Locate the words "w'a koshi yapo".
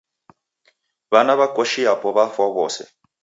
1.39-2.07